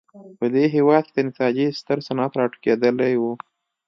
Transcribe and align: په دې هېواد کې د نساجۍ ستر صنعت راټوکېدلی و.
په 0.37 0.45
دې 0.53 0.65
هېواد 0.75 1.05
کې 1.13 1.21
د 1.23 1.25
نساجۍ 1.27 1.67
ستر 1.79 1.97
صنعت 2.07 2.31
راټوکېدلی 2.39 3.13
و. 3.17 3.23